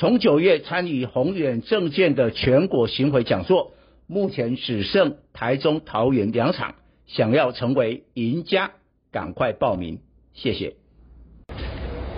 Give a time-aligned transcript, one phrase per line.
[0.00, 3.72] 从九月参与宏远证券的全国巡回讲座，
[4.06, 6.76] 目前只剩台中、桃园两场，
[7.06, 8.70] 想要成为赢家，
[9.12, 9.98] 赶快报名，
[10.32, 10.72] 谢谢。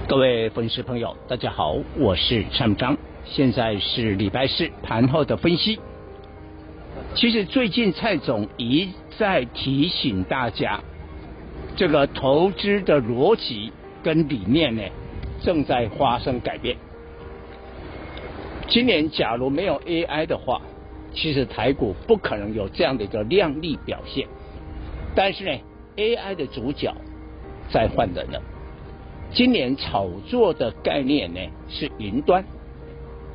[0.07, 5.81] 各位粉丝朋友，大家好，我是蔡明彰，现在是礼拜四盘后的分析。
[7.17, 10.81] 其实最近蔡总一再提醒大家，
[11.75, 13.73] 这个投资的逻辑
[14.05, 14.83] 跟理念呢，
[15.43, 16.77] 正在发生改变。
[18.73, 20.63] 今年假如没有 AI 的话，
[21.13, 24.27] 其实台股不可能有这样的一个亮丽表现。
[25.15, 25.61] 但是呢
[25.99, 26.91] ，AI 的主角
[27.71, 28.41] 在换人了。
[29.35, 32.43] 今年炒作的概念呢是云端，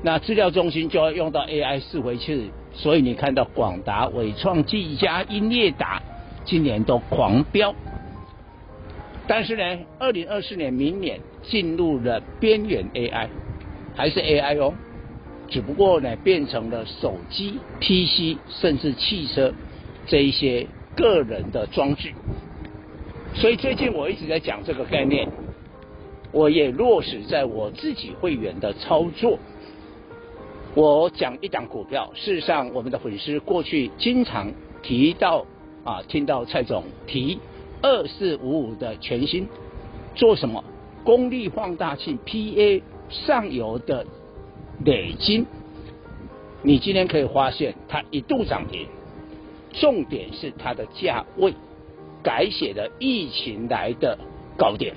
[0.02, 6.02] 那资料中心就要用到 AI 伺服器，所以你看到广达、伟创、技嘉、英业达
[6.46, 7.76] 今年都狂飙。
[9.28, 13.28] 但是呢，二零二四年明年进入了边缘 AI，
[13.96, 14.74] 还是 AI 哦。
[15.50, 19.54] 只不过呢，变成了手机、PC，甚至汽车
[20.06, 22.12] 这一些个人的装置。
[23.34, 25.28] 所以最近我一直在讲这个概念，
[26.32, 29.40] 我也落实在我自己会员的操作。
[30.76, 34.52] 我讲一档股票，事实上我们的粉丝过去经常
[34.84, 35.46] 提到
[35.84, 37.40] 啊，听到蔡总提
[37.82, 39.48] 二四五五的全新
[40.14, 40.64] 做什么？
[41.04, 44.06] 功率放大器 PA 上游的。
[44.86, 45.46] 累金，
[46.62, 48.88] 你今天可以发现它一度涨停，
[49.74, 51.54] 重点是它的价位
[52.24, 54.18] 改写了疫情来的
[54.58, 54.94] 高点。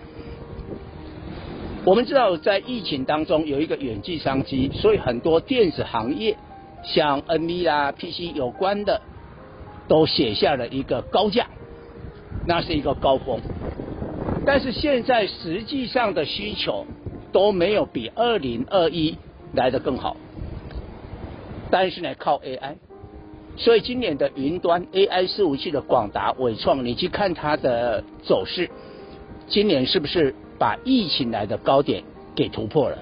[1.84, 6.36] 我们知道在疫情当中有一个远距商机，所以很多电子行业
[6.84, 9.00] 像 NV 啦、PC 有关的
[9.88, 11.46] 都写下了一个高价，
[12.46, 13.40] 那是一个高峰。
[14.44, 16.86] 但是现在实际上的需求
[17.32, 19.16] 都没有比二零二一。
[19.52, 20.16] 来得更好，
[21.70, 22.76] 但是呢，靠 AI，
[23.56, 28.70] 所以今年的云端 AI 伺服器的广达、伟创，你去看它的走势，
[29.48, 32.98] 今年是不是把疫情来的高点给突破了？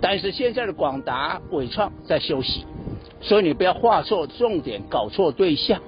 [0.00, 2.66] 但是现在的广达、伟创在休息，
[3.20, 5.80] 所以你不要画错重点，搞错对象，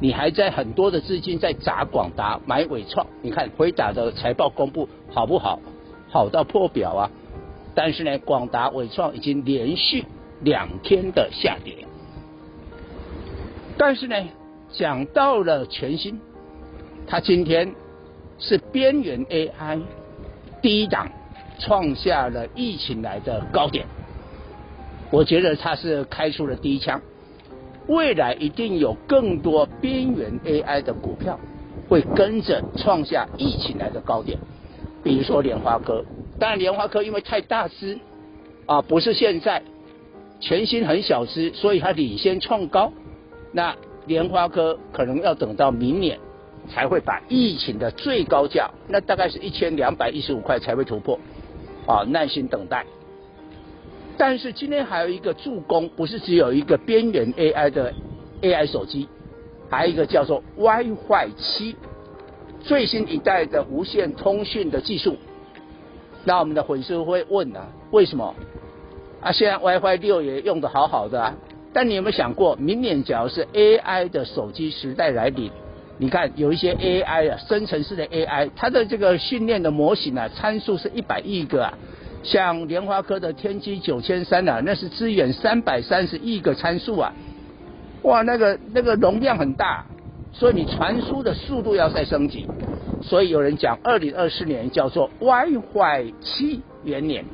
[0.00, 5.58] 你还在很多的资金在砸广达、买伟创，你看辉达的财报公布好不好？
[6.08, 7.10] 好到破表啊！
[7.76, 10.02] 但是呢，广达、伟创已经连续
[10.40, 11.86] 两天的下跌。
[13.76, 14.16] 但是呢，
[14.72, 16.18] 讲到了全新，
[17.06, 17.74] 它今天
[18.38, 19.82] 是边缘 AI
[20.62, 21.12] 第一档，
[21.58, 23.84] 创下了疫情来的高点。
[25.10, 27.02] 我觉得它是开出了第一枪，
[27.88, 31.38] 未来一定有更多边缘 AI 的股票
[31.90, 34.38] 会跟着创下疫情来的高点，
[35.04, 36.02] 比如说联发科。
[36.38, 37.98] 当然，联发科因为太大只
[38.66, 39.62] 啊，不是现在
[40.40, 42.92] 全新很小只，所以它领先创高。
[43.52, 43.74] 那
[44.06, 46.18] 联发科可能要等到明年
[46.68, 51.18] 才会把疫情的最高价，那大概是一千两百一十五块才会突破
[51.86, 52.84] 啊，耐心等待。
[54.18, 57.94] 但是今天还有一个助攻，不是只有一个边缘 AI 的
[58.42, 59.08] AI 手机，
[59.70, 61.76] 还有一个叫做 WiFi 七，
[62.60, 65.16] 最新一代的无线通讯的技术。
[66.26, 68.34] 那我们的粉丝会问啊，为什么
[69.20, 69.30] 啊？
[69.30, 71.34] 现在 WiFi 六也用的好好的啊，
[71.72, 75.52] 但你有没有想过，明年假如是 AI 的手机时代来临，
[75.98, 81.78] 你看有一些 AI 啊，生成式的 AI，它的这个训练的模型啊，参数是一百亿个啊，
[82.24, 87.12] 像联发科的天玑九千三啊，那是支援三百三十亿个参数啊，
[88.02, 89.86] 哇，那个那个容量很大，
[90.32, 92.48] 所以你传输的速度要再升级。
[93.06, 97.24] 所以有人讲，二零二四年叫做 WiFi 七元年。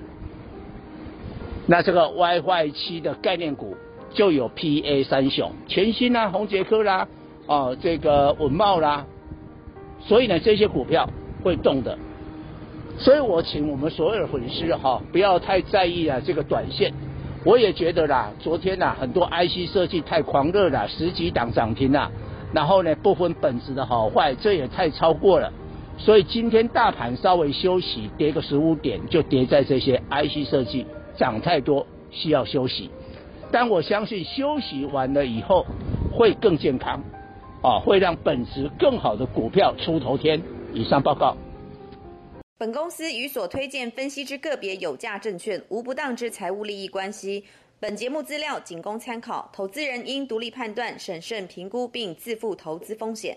[1.67, 3.75] 那这个 WiFi 七的概念股
[4.13, 7.09] 就有 PA 三雄，全新啦、宏杰科啦，
[7.47, 9.07] 哦，这个稳懋啦。
[10.01, 11.09] 所以呢，这些股票
[11.43, 11.97] 会动的。
[12.99, 16.93] 所以我请我们所有的粉丝哈，不要太在意啊这个短线。
[17.47, 22.11] 我也觉得啦，昨天呐很多 IC 设计太狂热了，十几档涨停啊，
[22.53, 25.51] 然后呢不分本质的好坏，这也太超过了。
[25.99, 30.87] 所以今天大盘稍微休息，跌个十五点，就跌在这些 IC 设计
[31.17, 32.91] 涨太多，需要休息，
[33.53, 35.65] 但我相信休息完了以后
[36.12, 37.03] 会更健康，
[37.62, 40.43] 啊，会让本质更好的股票出头天。
[40.75, 41.37] 以上报告。
[42.59, 47.45] 本公司与所推荐分析之个别有价证券无不当之财务利益关系。
[47.79, 53.37] 本节目资料仅供参考，投资人应独立判断、审慎评估并自负投资风险。